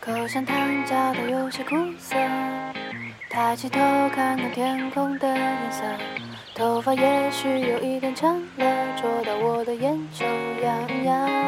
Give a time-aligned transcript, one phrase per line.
[0.00, 2.16] 口香糖嚼得有些苦涩，
[3.28, 3.80] 抬起头
[4.14, 5.82] 看看天空的颜色，
[6.54, 10.24] 头发也许有一点长了，戳到我的眼球
[10.62, 11.45] 痒痒。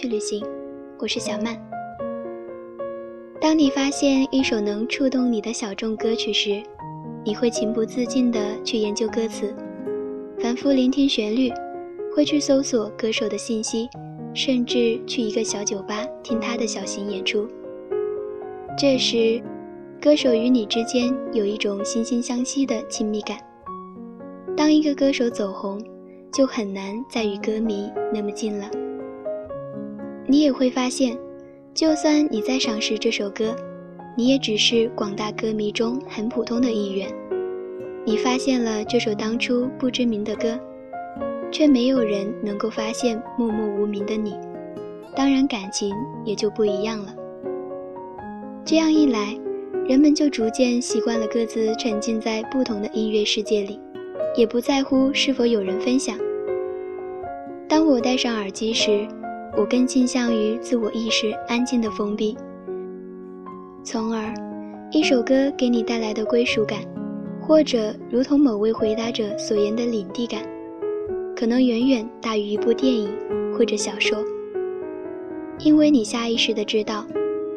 [0.00, 0.40] 去旅行
[1.00, 1.60] 我是小曼。
[3.40, 6.62] 当你发现一首能触动你的小众歌曲时
[7.24, 9.52] 你会情不自禁的去研究歌词
[10.38, 11.50] 反复聆听旋律
[12.14, 13.88] 会去搜索歌手的信息
[14.32, 17.48] 甚至去一个小酒吧听他的小型演出。
[18.78, 19.42] 这时
[20.00, 23.36] 歌手与你之间有一种惺惺相惜的亲密感。
[24.56, 25.84] 当一个歌手走红
[26.32, 28.87] 就很难再与歌迷那么近了。
[30.30, 31.16] 你也会发现
[31.72, 33.56] 就算你在赏识这首歌
[34.14, 37.08] 你也只是广大歌迷中很普通的一员。
[38.04, 40.58] 你发现了这首当初不知名的歌
[41.50, 44.36] 却没有人能够发现默默无名的你
[45.16, 45.94] 当然感情
[46.24, 47.14] 也就不一样了。
[48.66, 49.34] 这样一来
[49.88, 53.80] 人们就逐渐习惯了各自沉浸在不同的音乐世界里
[54.36, 56.18] 也不在乎是否有人分享。
[57.66, 59.08] 当我戴上耳机时
[59.58, 62.36] 我更倾向于自我意识安静的封闭。
[63.82, 64.32] 从而
[64.92, 66.80] 一首歌给你带来的归属感
[67.40, 70.42] 或者如同某位回答者所言的领地感
[71.34, 73.10] 可能远远大于一部电影
[73.52, 74.24] 或者小说。
[75.58, 77.04] 因为你下意识的知道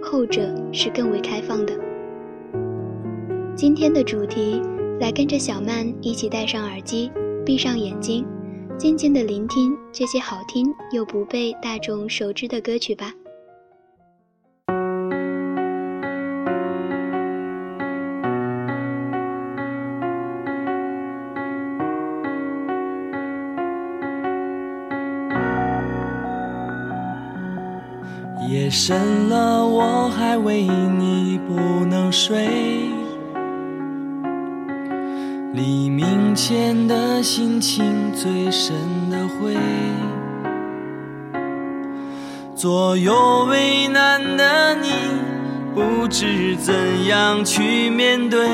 [0.02, 1.74] 后者是更为开放的。
[3.56, 4.60] 今天的主题
[5.00, 7.12] 来跟着小曼一起戴上耳机
[7.46, 8.26] 闭上眼睛
[8.82, 13.14] 静静的聆听这些好听又不被大众熟知的歌曲吧。
[28.50, 32.90] 夜深了，我还为你不能睡。
[36.44, 38.74] 前的心情最深
[39.12, 39.56] 的灰，
[42.56, 44.90] 左右为难的你，
[45.76, 46.74] 不知怎
[47.06, 48.50] 样去面对。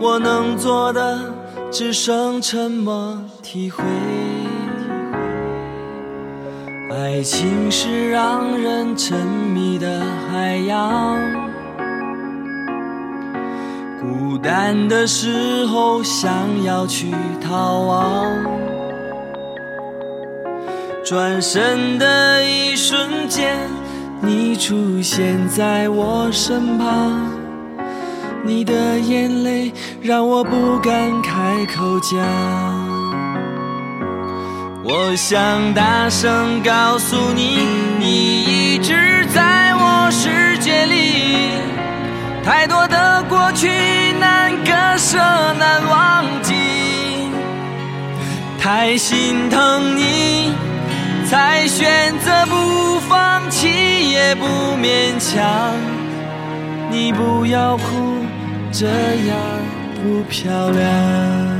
[0.00, 1.30] 我能做的
[1.70, 3.84] 只剩沉默体会。
[6.90, 10.00] 爱情是让人沉迷的
[10.32, 11.18] 海洋，
[14.00, 16.32] 孤单的时候想
[16.64, 18.24] 要去逃亡，
[21.04, 23.54] 转身的一瞬间，
[24.22, 27.30] 你出现在我身旁，
[28.42, 29.70] 你的眼泪
[30.00, 32.18] 让我不敢开口讲。
[34.82, 37.66] 我想大声告诉你，
[37.98, 38.94] 你一直
[39.26, 41.69] 在我世界里。
[42.42, 43.68] 太多的过去
[44.18, 46.54] 难割舍难忘记，
[48.58, 50.52] 太心疼你，
[51.28, 54.46] 才选择不放弃也不
[54.76, 55.74] 勉强。
[56.90, 58.24] 你不要哭，
[58.72, 59.36] 这样
[60.02, 61.59] 不漂亮。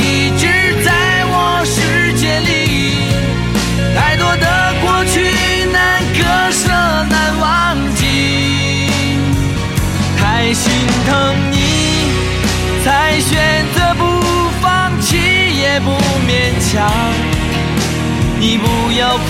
[6.51, 8.05] 舍难忘记，
[10.19, 10.71] 太心
[11.07, 11.57] 疼你，
[12.83, 14.03] 才选择不
[14.61, 15.91] 放弃也不
[16.27, 16.29] 勉
[16.71, 16.91] 强。
[18.39, 19.21] 你不要哭，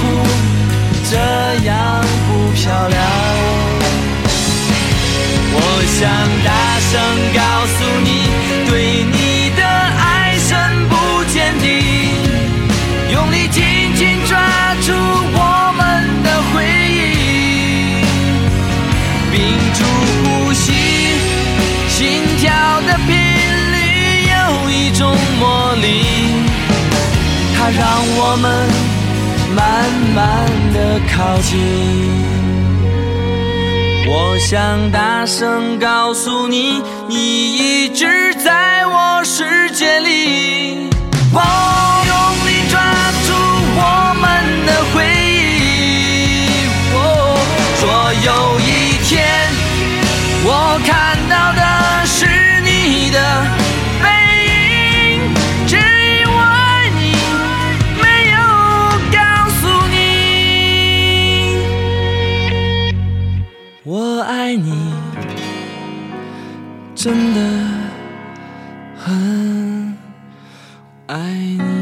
[1.09, 1.17] 这
[1.65, 2.99] 样不漂亮。
[5.53, 5.99] 我想
[6.45, 6.49] 大
[6.89, 6.91] 声
[7.35, 8.09] 告诉你，
[8.69, 8.71] 对
[9.03, 10.49] 你的爱深
[10.89, 10.93] 不
[11.25, 11.65] 见底。
[13.11, 14.39] 用力紧紧抓
[14.81, 14.89] 住
[25.01, 25.87] 种魔力，
[27.55, 27.81] 它让
[28.17, 28.45] 我们
[29.55, 29.59] 慢
[30.13, 30.19] 慢
[30.75, 30.77] 的
[31.11, 31.49] 靠近。
[34.07, 38.05] 我想大声告诉你，你一直
[38.35, 40.87] 在我世界里。
[67.03, 67.41] 真的
[68.95, 69.97] 很
[71.07, 71.81] 爱你。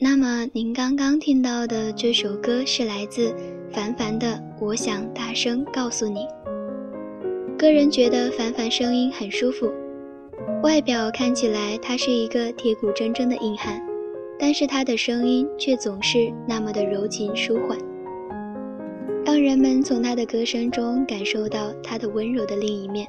[0.00, 3.32] 那么您刚刚听到的这首歌是来自
[3.70, 6.20] 凡凡的《我想大声告诉你》。
[7.56, 9.70] 个人觉得凡凡声音很舒服，
[10.62, 13.80] 外表看起来他是一个铁骨铮铮的硬汉，
[14.38, 17.78] 但是他的声音却总是那么的柔情舒缓，
[19.24, 23.06] 让人们从他的歌声中感受到他的温柔的另一面。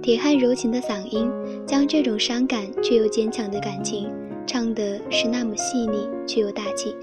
[0.00, 1.30] 铁汉柔情的嗓音，
[1.66, 4.08] 将这种伤感却又坚强的感情，
[4.46, 6.94] 唱的是那么细腻却又大气。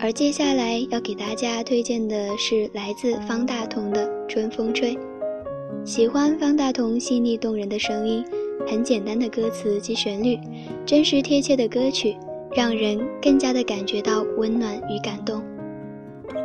[0.00, 4.94] 而接下来要给大家推荐的是来自方大同的《春风吹》。
[5.84, 8.24] 喜欢方大同细腻动人的声音，
[8.64, 10.38] 很简单的歌词及旋律，
[10.86, 12.16] 真实贴切的歌曲，
[12.54, 15.42] 让人更加的感觉到温暖与感动。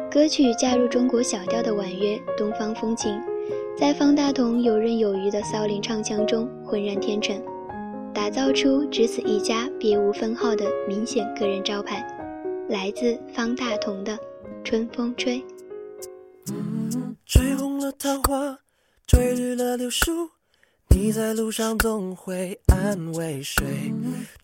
[0.09, 3.21] 歌曲加入中国小调的婉约东方风情。
[3.77, 7.39] 在方大同游刃有余的骚灵唱腔中浑然天成，
[8.13, 12.03] 打造出只此一家别无分号的明显个人招牌。
[12.69, 14.13] 来自方大同的
[14.63, 15.39] 《春风吹》。
[17.25, 18.57] 吹红了桃花，
[19.05, 20.29] 吹绿了柳树，
[20.89, 23.93] 你在路上总会安慰谁？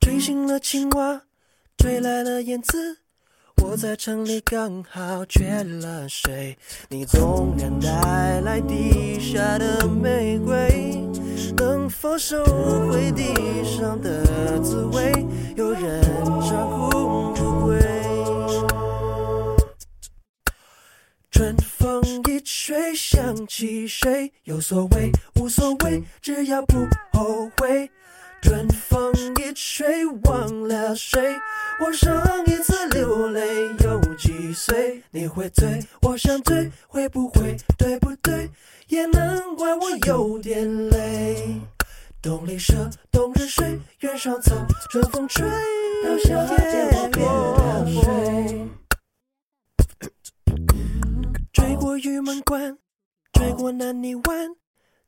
[0.02, 1.22] 吹醒了青蛙，
[1.78, 2.98] 吹来了燕子。
[3.64, 6.58] 我在城里刚好缺了水，
[6.90, 10.98] 你总愿带来地下的玫瑰，
[11.58, 12.44] 能否收
[12.90, 13.34] 回地
[13.64, 15.12] 上的滋味？
[15.56, 16.02] 有人
[16.42, 17.34] 照顾
[21.80, 24.32] 风一吹想起谁？
[24.44, 25.10] 有所谓
[25.40, 27.90] 无所谓，只要不后悔。
[28.42, 31.22] 春风一吹忘了谁？
[31.80, 32.14] 我上
[32.46, 33.42] 一次流泪
[33.84, 35.02] 有几岁？
[35.12, 38.50] 你会醉，我想醉，会不会对不对？
[38.88, 41.62] 也难怪我有点累。
[42.22, 44.54] 冬里蛇，冬日水，原上草，
[44.92, 45.48] 春风吹，
[46.04, 48.79] 到夏天我变了水。
[51.80, 52.78] 过玉门关，
[53.32, 54.50] 追过南泥湾。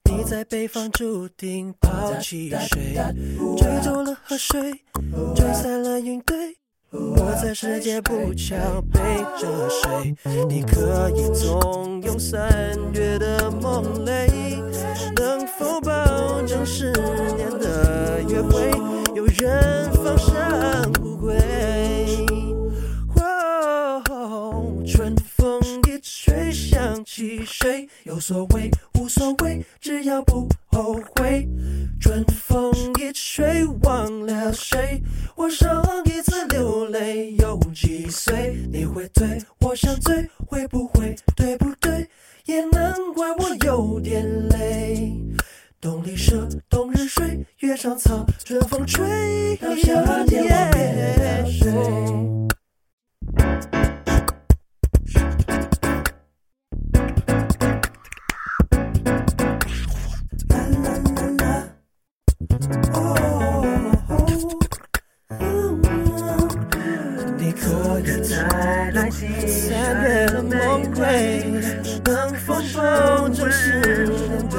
[0.09, 2.95] 你在北方注定抛弃谁？
[3.57, 4.71] 吹走了河水，
[5.35, 6.55] 吹散了云堆。
[6.91, 8.55] 我在世界不桥
[8.93, 8.99] 背
[9.37, 10.15] 着谁？
[10.47, 12.49] 你可以纵容三
[12.93, 14.29] 月的梦泪，
[15.17, 16.89] 能否保证十
[17.35, 18.71] 年的约会
[19.13, 20.33] 有人放生
[28.21, 31.49] 无所谓无所谓，只要不后悔。
[31.99, 35.01] 春风一吹忘了谁？
[35.35, 38.55] 我上一次流泪有几岁？
[38.71, 42.07] 你会醉，我想醉，会不会对不对？
[42.45, 45.17] 也难怪我有点累。
[45.79, 51.51] 冬里蛇，冬日睡，月上草，春风吹，到夏天我变了
[71.11, 71.43] 梦归，
[72.05, 74.55] 能否保证十年的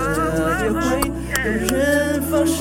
[0.62, 0.80] 约会
[1.44, 2.60] 有人放生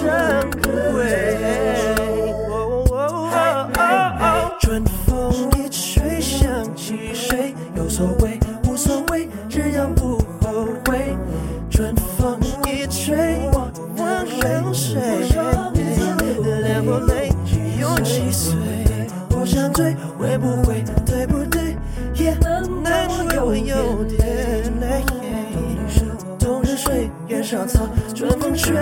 [27.27, 28.75] 原上草，春风吹。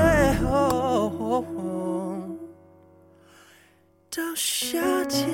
[4.12, 5.30] 到夏天，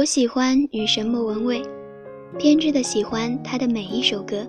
[0.00, 1.62] 我喜欢女神莫文蔚，
[2.38, 4.46] 偏执的喜欢她的每一首歌。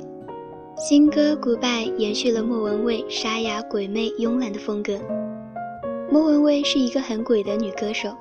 [0.77, 4.97] 新歌《Goodbye》延续了莫文蔚沙哑、鬼魅、慵懒的风格。
[6.09, 8.15] 莫文蔚是一个很鬼的女歌手，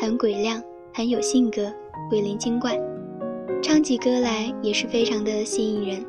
[0.00, 0.60] 很鬼亮，
[0.92, 1.72] 很有性格，
[2.10, 2.76] 鬼灵精怪，
[3.62, 6.04] 唱起歌来也是非常的吸引人。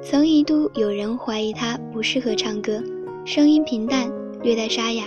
[0.00, 2.80] 曾一度有人怀疑她不适合唱歌，
[3.24, 4.08] 声音平淡，
[4.44, 5.02] 略带沙哑，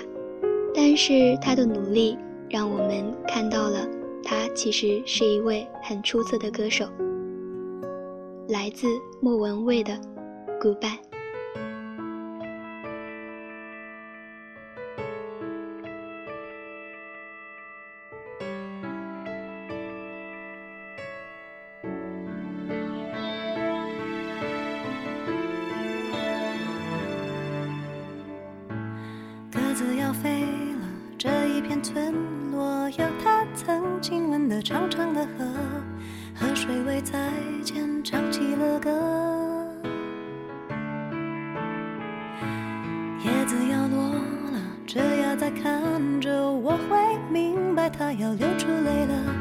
[0.75, 2.17] 但是她的努力
[2.49, 3.87] 让我们看到了
[4.23, 6.85] 他其实是一位很出色的歌手。
[8.47, 8.87] 来自
[9.21, 9.93] 莫文蔚的
[10.59, 10.97] 《Goodbye》。
[31.69, 32.15] 片村
[32.51, 35.45] 落，有他曾经吻的长长的河，
[36.33, 37.29] 河水为再
[37.63, 38.89] 见唱起了歌。
[43.23, 44.15] 叶子要落
[44.51, 46.97] 了，这样再看着，我会
[47.31, 49.35] 明白他要流出泪了。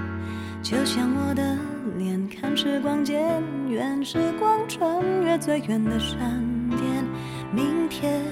[0.63, 1.57] 就像我的
[1.97, 6.19] 脸，看时光渐远，时光穿越最远的山
[6.69, 7.03] 巅，
[7.55, 8.23] 明天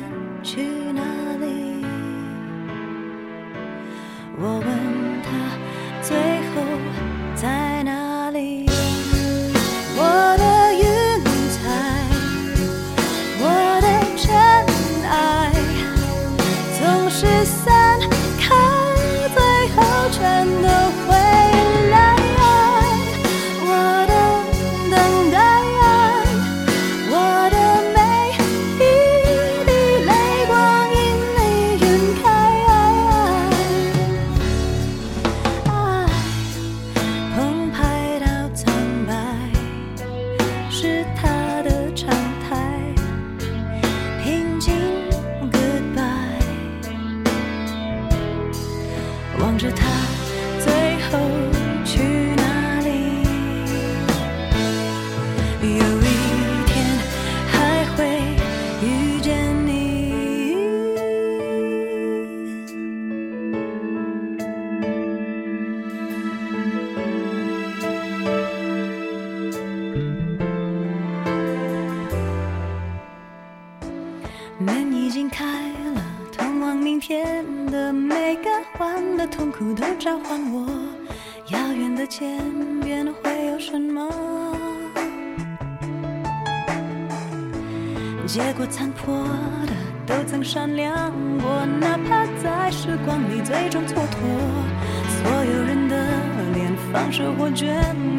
[97.16, 97.64] 收获眷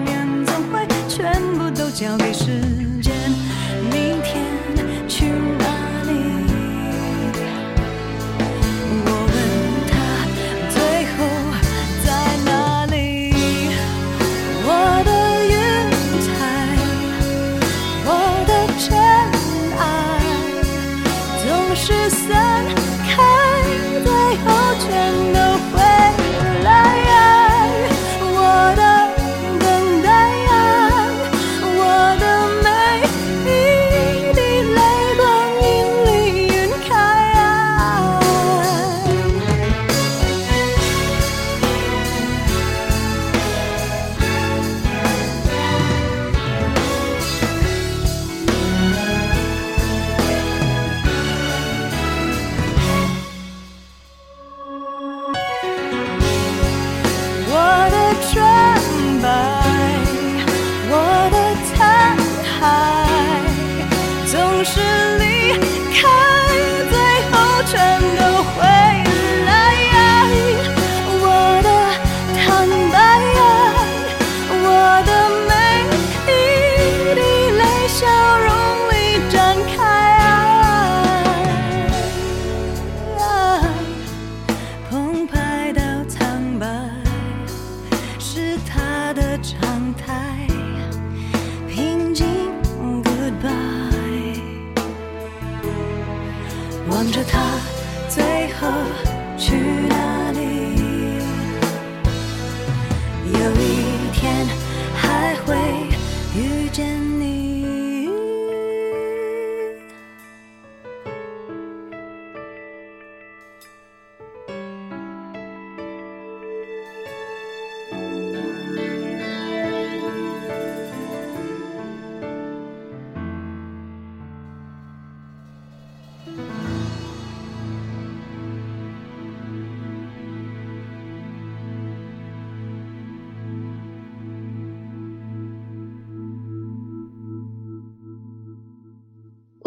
[0.05, 2.76] 恋，总会全部都交给时间。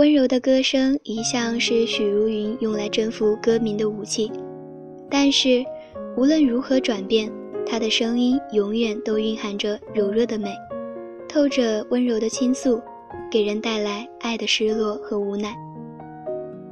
[0.00, 4.32] 温柔的歌声一向是许茹芸用来征服歌迷的武器，
[5.10, 5.62] 但是
[6.16, 7.30] 无论如何转变，
[7.66, 10.54] 她的声音永远都蕴含着柔弱的美，
[11.28, 12.80] 透着温柔的倾诉，
[13.30, 15.54] 给人带来爱的失落和无奈。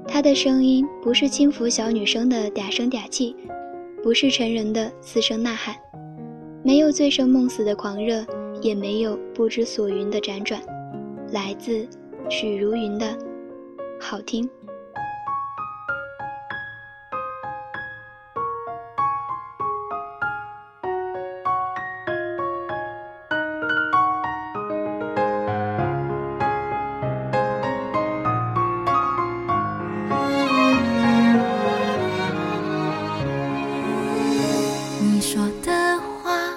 [0.06, 3.36] 她的声音不是轻浮小女生的嗲声嗲气，
[4.02, 5.76] 不是成人的嘶声呐喊，
[6.64, 8.24] 没有醉生梦死的狂热，
[8.62, 10.62] 也没有不知所云的辗转，
[11.30, 11.86] 来自
[12.30, 13.16] 许茹芸的
[13.98, 14.48] 好听。
[35.00, 36.52] 你说的话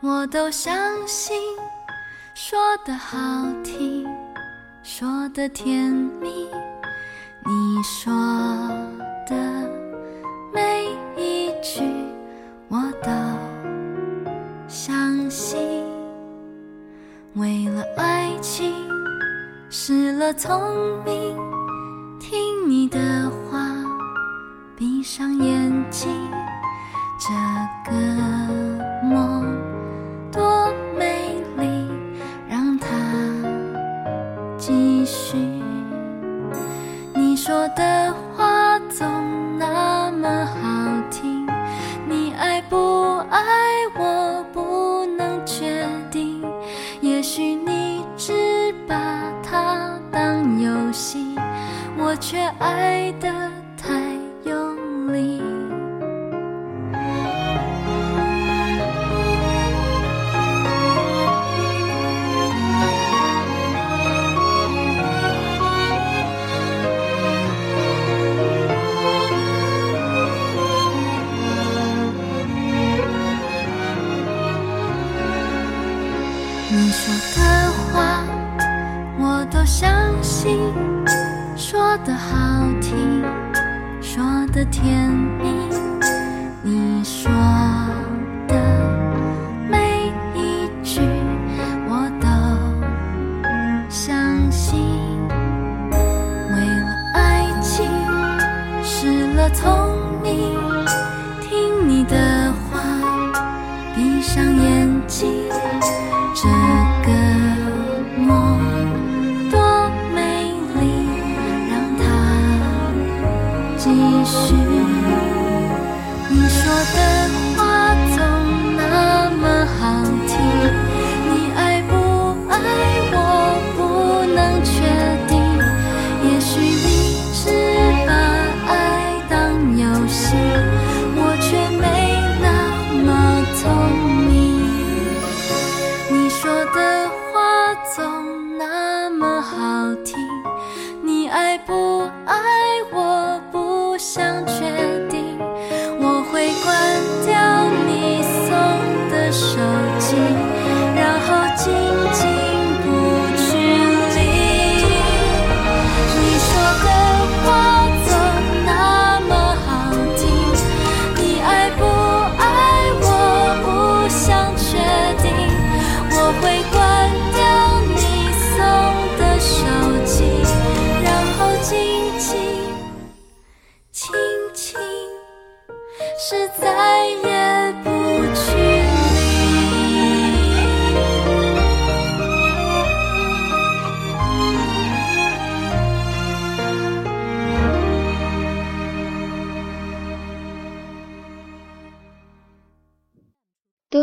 [0.00, 1.36] 我都相信
[2.34, 3.18] 说的好
[3.64, 4.27] 听。
[5.38, 6.48] 的甜蜜，
[7.46, 8.12] 你说
[9.24, 9.36] 的
[10.52, 10.84] 每
[11.16, 11.80] 一句
[12.66, 13.08] 我都
[14.66, 15.84] 相信。
[17.34, 18.74] 为了爱情
[19.70, 20.60] 失了聪
[21.04, 21.36] 明，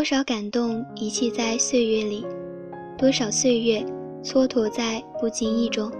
[0.05, 2.23] 多少感动遗弃在岁月里，
[2.95, 3.83] 多少岁月
[4.23, 5.91] 蹉跎在不经意中。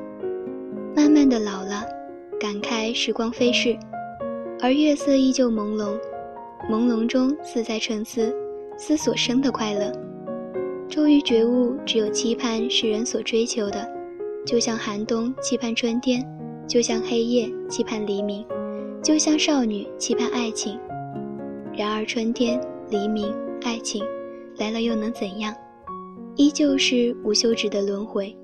[0.96, 1.84] 慢慢的老了，
[2.40, 3.76] 感慨时光飞逝，
[4.62, 5.98] 而月色依旧朦胧，
[6.70, 8.32] 朦胧中似在沉思，
[8.78, 9.92] 思所生的快乐。
[10.88, 13.92] 终于觉悟，只有期盼是人所追求的，
[14.46, 16.24] 就像寒冬期盼春天，
[16.68, 18.46] 就像黑夜期盼黎明，
[19.02, 20.80] 就像少女期盼爱情。
[21.76, 23.34] 然而春天、黎明、
[23.66, 24.06] 爱情
[24.60, 25.52] 来了又能怎样？
[26.36, 28.38] 依旧是无休止的轮回。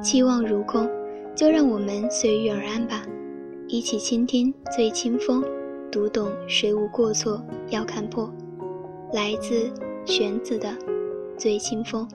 [0.00, 0.88] 期望如空，
[1.34, 3.04] 就让我们随遇而安吧。
[3.66, 5.44] 一起倾听最清风，
[5.90, 8.32] 读懂谁无过错要看破。
[9.12, 9.68] 来自
[10.04, 10.68] 玄子的
[11.36, 12.08] 《醉清风》。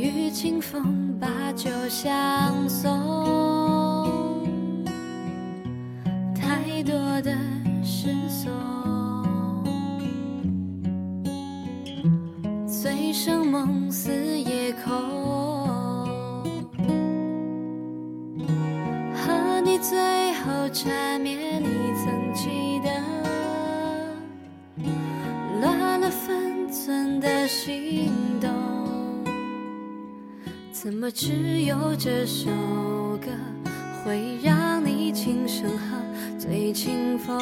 [0.00, 2.90] 与清风把酒相送，
[6.34, 7.36] 太多的
[7.84, 8.50] 失踪，
[12.66, 15.19] 醉生梦死夜空，
[30.82, 32.48] 怎么只有这首
[33.20, 33.28] 歌
[34.02, 36.38] 会让你轻声哼？
[36.38, 37.38] 醉清风，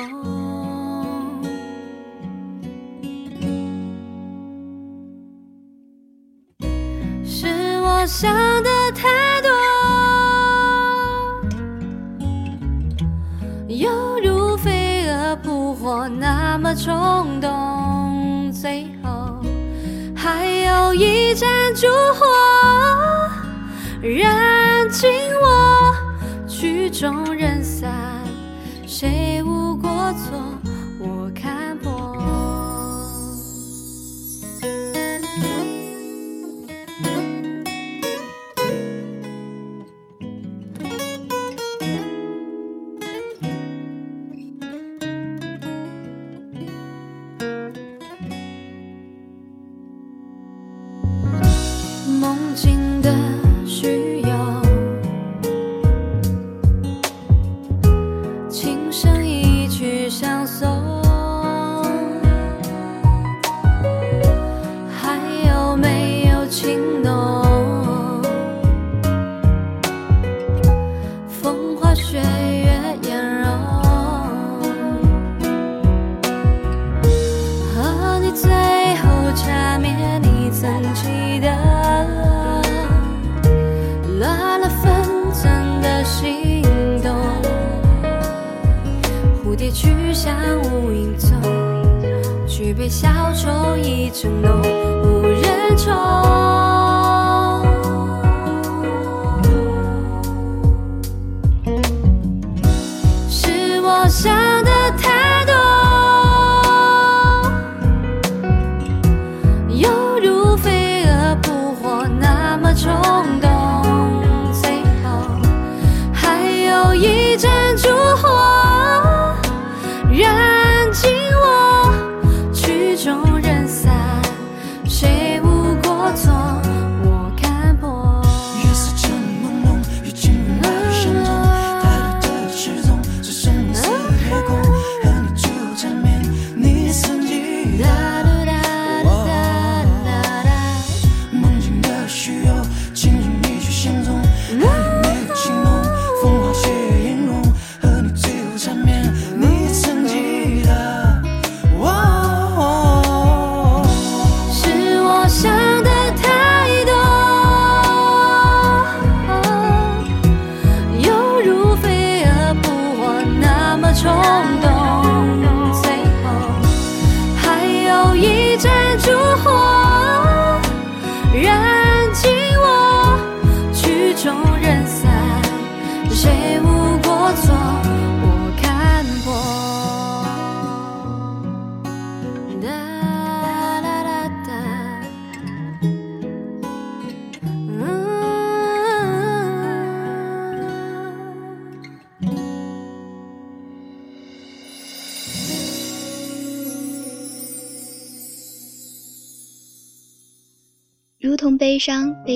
[7.25, 7.47] 是
[7.81, 9.49] 我想的太多，
[13.69, 19.41] 犹如飞蛾扑火那么冲动，最后
[20.17, 21.87] 还有一盏烛
[22.19, 22.27] 火。
[24.17, 25.11] 燃尽
[25.43, 25.95] 我
[26.49, 28.25] 曲终人散
[28.87, 29.38] 谁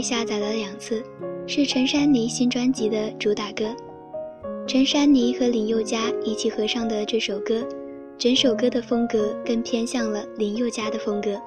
[0.03, 1.03] 下载了两次
[1.47, 3.65] 是陈珊妮新专辑的主打歌。
[4.67, 7.67] 陈珊妮和林宥嘉一起合唱的这首歌
[8.17, 11.41] 整首歌的风格更偏向了林宥嘉的风格。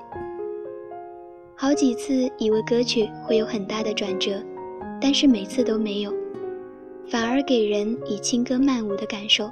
[1.55, 4.43] 好几次以为歌曲会有很大的转折
[4.99, 6.13] 但是每次都没有
[7.07, 9.49] 反而给人以轻歌曼舞的感受。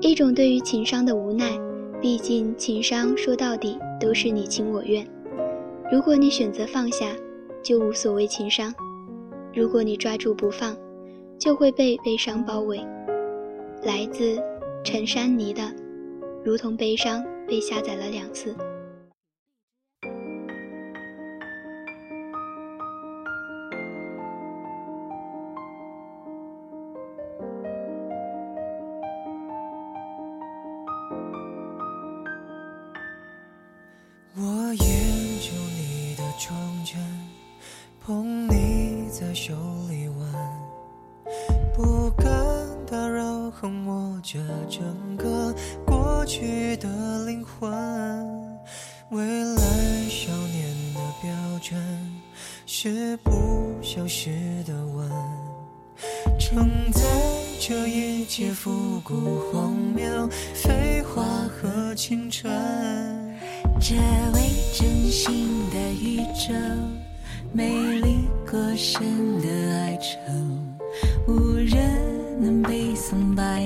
[0.00, 1.50] 一种对于情商的无奈
[2.00, 5.06] 毕竟情商说到底都是你情我愿。
[5.90, 7.06] 如果你选择放下
[7.64, 8.72] 就无所谓情商
[9.54, 10.76] 如果你抓住不放
[11.38, 12.78] 就会被悲伤包围。
[13.82, 14.40] 来自
[14.84, 15.74] 陈珊妮的
[16.44, 18.54] 如同悲伤被下载了两次。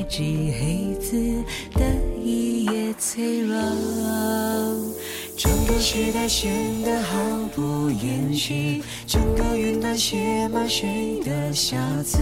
[0.09, 1.45] 纸黑字
[1.75, 1.85] 的
[2.25, 3.55] 一页脆弱，
[5.37, 6.51] 整个时代显
[6.83, 7.19] 得毫
[7.55, 12.19] 不掩饰，整个云端写满谁的瑕疵，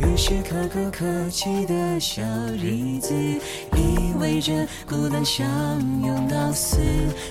[0.00, 2.22] 有些可歌可泣的小
[2.56, 3.14] 日子，
[3.76, 5.46] 意味着孤单相
[6.02, 6.78] 拥到死，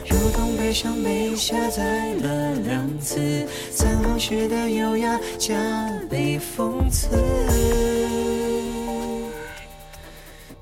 [0.07, 5.55] 如同悲伤被下载了两次，残酷时的优雅加
[6.07, 7.07] 倍讽刺。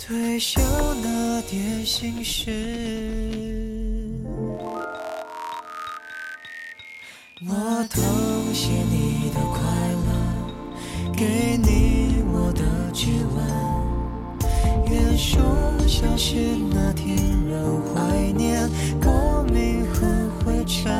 [0.07, 0.61] 退休
[1.01, 2.51] 那点心事。
[7.47, 8.03] 我偷
[8.53, 9.57] 写你的快
[10.05, 12.61] 乐，给你我的
[12.93, 14.93] 指纹。
[14.93, 15.39] 元首
[15.87, 16.35] 消失
[16.71, 17.17] 那天，
[17.49, 18.69] 仍怀念
[19.01, 20.05] 革命和
[20.45, 20.93] 灰尘。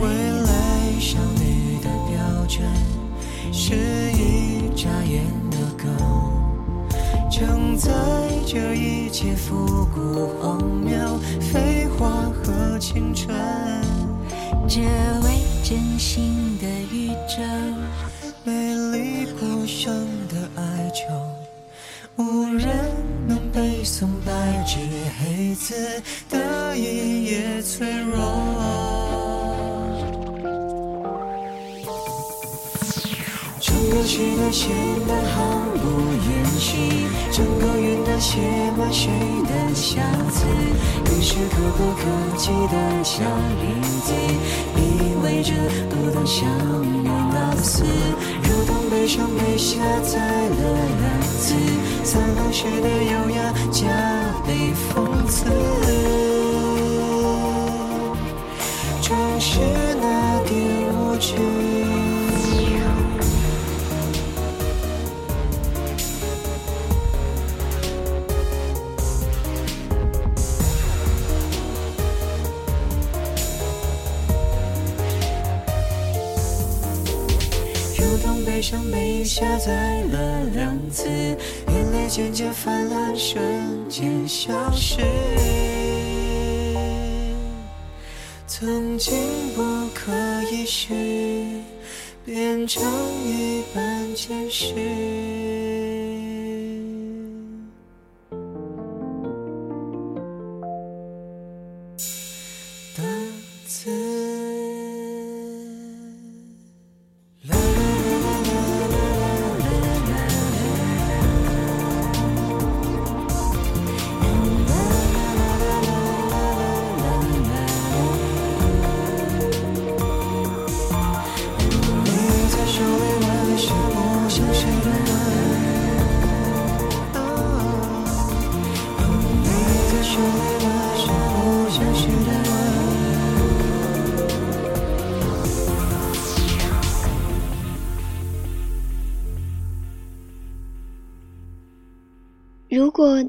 [0.00, 2.60] 未来少女的标准，
[3.52, 3.76] 是
[7.78, 7.92] 在
[8.44, 10.98] 这一切复古荒谬、
[11.40, 13.32] 废话和青春。
[14.68, 17.40] 这位真心的宇宙，
[18.42, 21.06] 美丽孤生的哀愁，
[22.16, 22.68] 无人
[23.28, 24.78] 能背诵白纸
[25.20, 26.76] 黑字的
[34.08, 34.70] 整个时代显
[35.06, 35.36] 得毫
[35.74, 35.84] 不
[36.30, 36.78] 掩饰，
[37.30, 38.40] 整个云端写
[38.78, 39.10] 满谁
[39.44, 40.46] 的瑕疵？
[41.04, 43.22] 于是可歌可泣的小
[43.60, 43.62] 日
[44.00, 44.14] 子，
[44.76, 44.80] 意
[45.22, 45.52] 味着
[45.90, 46.48] 孤单相
[47.04, 47.84] 拥到死，
[48.44, 50.56] 如同悲伤被下载了
[51.02, 51.54] 两次，
[52.02, 53.84] 残红时的优雅加
[54.46, 55.44] 倍讽刺。
[59.02, 59.60] 正是
[60.00, 60.56] 那点
[60.94, 61.67] 无知。
[79.28, 83.38] 下载了两次，眼泪渐渐泛滥，瞬
[83.86, 85.02] 间消失。
[88.46, 89.14] 曾经
[89.54, 89.62] 不
[89.94, 90.10] 可
[90.50, 90.94] 一世，
[92.24, 92.82] 变成
[93.22, 95.37] 一般见识。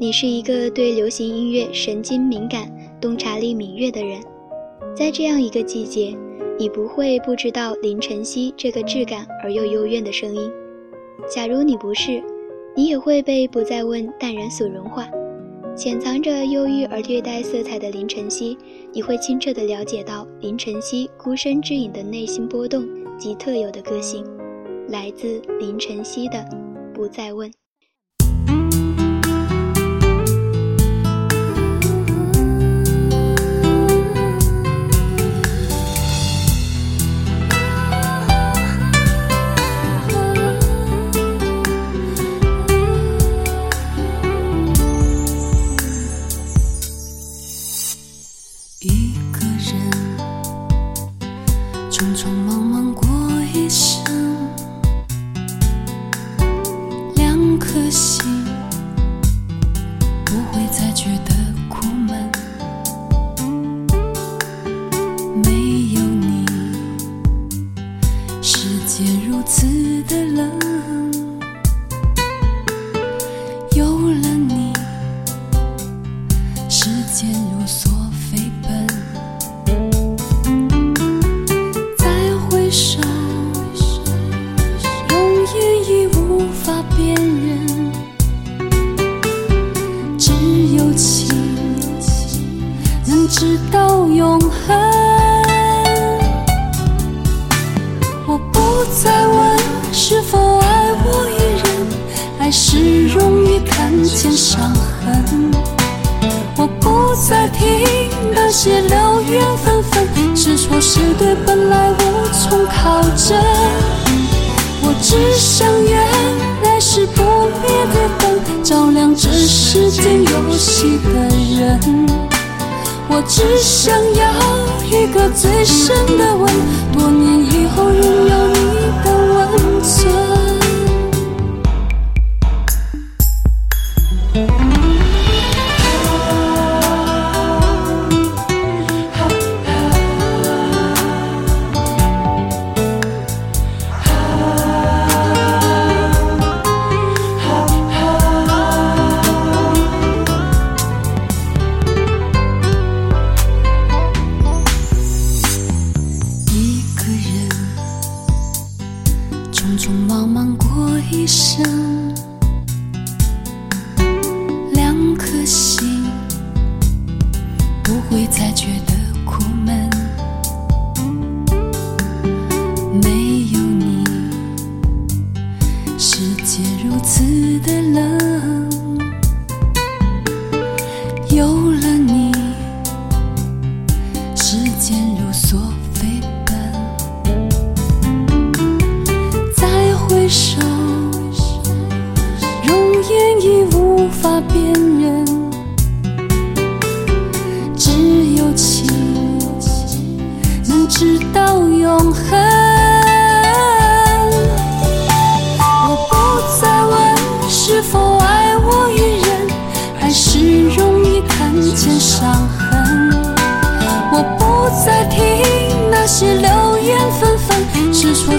[0.01, 4.17] 你是一个对流行音乐神经敏感、洞察力敏锐的人，
[4.95, 6.15] 在这样一个季节，
[6.57, 10.49] 你不会不知道林晨曦这个质感而又幽怨的声音。
[11.29, 12.23] 假如你不是，
[12.77, 15.05] 你也会被《不再问》淡然所融化。
[15.75, 18.57] 潜藏着忧郁而略带色彩的林晨曦，
[18.93, 24.25] 你会清澈地了解到林晨曦孤身之影的内心波动及特有的个性，
[24.87, 26.37] 来自林晨曦的
[26.93, 27.49] 《不再问》。
[51.99, 53.18] 匆匆忙忙过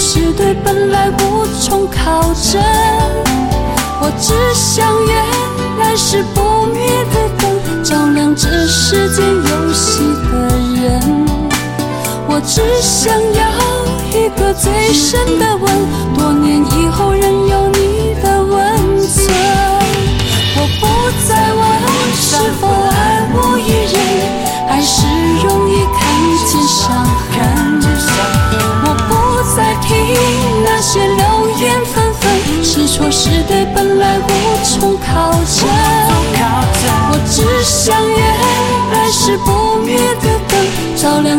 [0.03, 2.59] 是对本来无从考证。
[4.01, 5.15] 我只想原
[5.79, 10.33] 来是不灭的灯，照亮这世间游戏的
[10.81, 10.81] 人。
[12.27, 13.41] 我只想要
[14.19, 15.65] 一个最深的吻，
[16.17, 18.57] 多年以后仍有你的温
[19.03, 19.29] 存。
[20.57, 20.83] 我不
[21.29, 21.61] 再问
[22.17, 22.29] 是
[22.59, 22.99] 否爱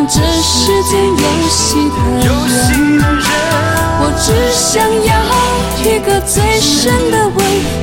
[0.06, 2.26] 这世间游戏的人。
[4.04, 5.10] 我只想要
[5.84, 7.38] 一个最深的吻，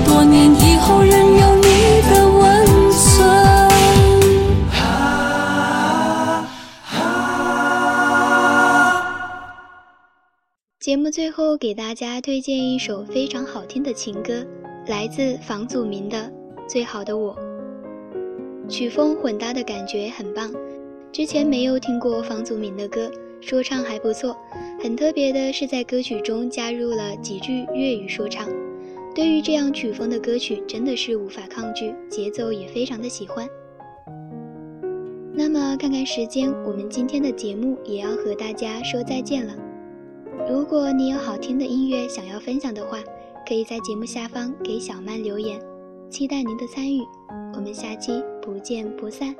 [0.05, 2.41] 多年以后仍有你的温
[2.91, 2.99] 存。
[10.79, 14.45] 节目最后给大家推荐一首非常好听的情歌，
[14.87, 16.17] 来自房祖名的
[16.67, 17.35] 《最好的我》。
[18.69, 20.51] 曲风混搭的感觉很棒，
[21.11, 24.37] 之前没有听过房祖名的歌，说唱还不错。
[24.81, 28.47] 很特别的是，在歌曲中加入了几句粤语说唱。
[29.15, 33.47] 对于这样曲风的歌曲，真的是无法抗拒，节奏也非常的喜欢。
[35.33, 39.53] 那么看看时间，我们今天的节目也要和大家说再见了。
[40.47, 42.99] 如果你有好听的音乐想要分享的话，
[43.47, 45.59] 可以在节目下方给小曼留言，
[46.09, 47.01] 期待您的参与。
[47.55, 49.35] 我们下期不见不散。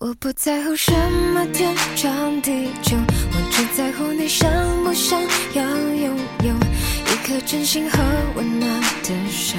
[0.00, 0.92] 我不在乎什
[1.34, 2.96] 么天长地久，
[3.32, 4.48] 我只在乎你想
[4.84, 5.20] 不想
[5.54, 7.98] 要拥有一颗真心和
[8.36, 9.58] 温暖的手，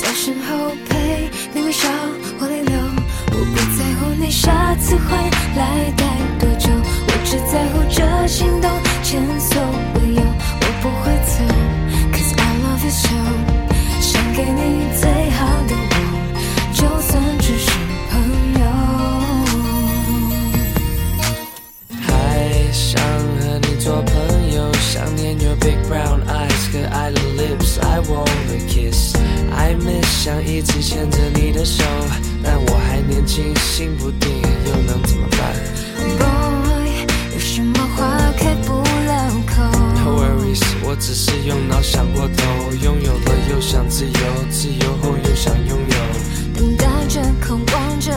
[0.00, 1.88] 在身后陪你微笑
[2.38, 2.78] 或泪流。
[3.32, 5.16] 我不在乎你下次回
[5.56, 6.04] 来待
[6.38, 6.70] 多久，
[7.08, 8.70] 我只在乎这心动
[9.02, 9.60] 前所
[9.96, 10.22] 未有。
[10.22, 11.42] 我不会走
[12.12, 13.10] ，Cause I love you so，
[14.00, 16.00] 想给你最好的我，
[16.72, 17.70] 就算只是
[25.62, 27.80] big brown eyes 可爱的 lips。
[27.80, 29.16] I wanna kiss。
[29.54, 31.84] I miss 想一直牵着你的手，
[32.42, 35.40] 但我还年轻，心不定，又能怎么办
[36.18, 39.62] Boy，有什么话开不了口
[39.94, 44.12] ？No worries，我只是用脑想过头，拥有了又想自由，
[44.50, 46.58] 自由后又想拥有。
[46.58, 48.10] 等待着，渴望着，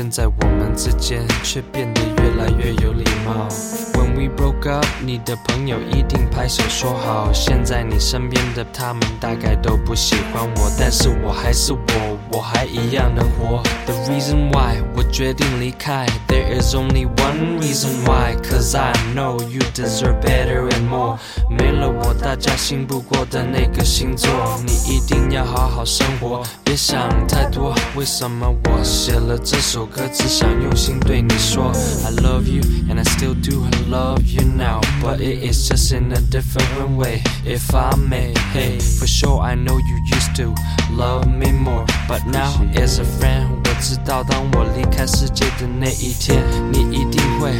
[0.00, 3.89] 现在我们之间却变得越来越有礼貌。
[4.20, 7.32] We broke up，你的朋友一定拍手说好。
[7.32, 13.62] 现在你身边的他们大概都不喜欢我，但是我还是我，我还一样能活。
[13.86, 21.16] The reason why 我决定离开，There is only one reason why，cause I know you deserve better and more。
[21.48, 24.30] 没了我，大家信不过的那个星座，
[24.66, 27.74] 你一定要好好生活，别想太多。
[27.96, 31.72] 为什么我写了这首歌，只想用心对你说
[32.04, 36.19] ，I love you and I still do love you now, but it is just in a
[36.19, 37.21] different way.
[37.45, 40.55] If I may, hey, for sure I know you used to
[40.91, 47.51] love me more, but now as a friend，我知道当我离开世界的那一天，你一定会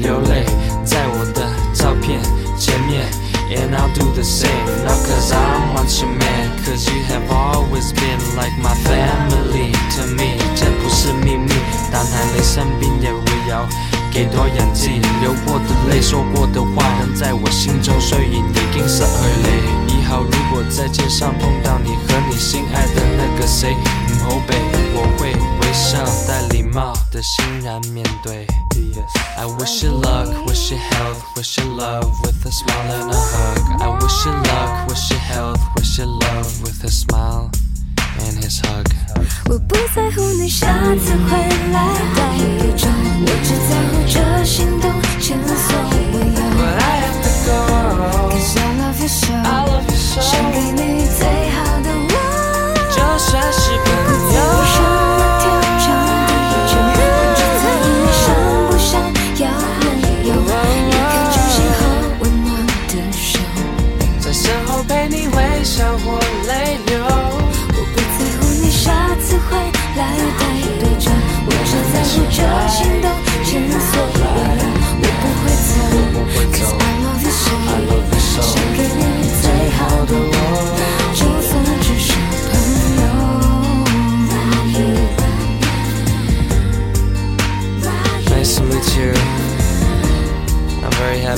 [0.00, 0.44] 流泪
[0.84, 2.20] 在我的照片
[2.58, 3.04] 前面。
[3.52, 8.18] And I'll do the same, not cause I want you man, cause you have always been
[8.34, 10.38] like my family to me.
[10.56, 11.52] 这不是秘密，
[11.92, 13.68] 但还没生病也围绕
[14.17, 14.89] 幾多人知，
[15.21, 19.93] 流過的淚，說過的話，仍在我心中，雖然已經失去你。
[19.93, 24.55] 以後如果在街上碰到你和你心愛的那個誰，唔好避，
[24.95, 28.47] 我會微笑帶禮貌的欣然面對。
[29.37, 33.81] I wish you luck, wish you health, wish you love with a smile and a hug.
[33.83, 37.51] I wish you luck, wish you health, wish you love with a smile
[38.19, 38.87] and his hug.
[39.47, 41.37] 我不在乎你下次回
[41.71, 41.79] 来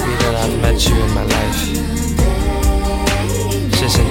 [0.09, 1.61] happy that I've met you in my life.
[3.77, 4.09] 谢谢你。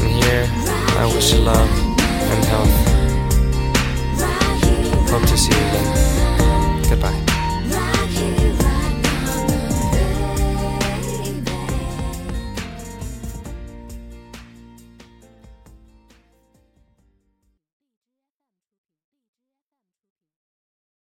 [0.00, 0.46] And here,
[0.98, 1.70] I wish you love
[2.32, 2.74] and health.
[5.10, 5.99] Hope to see you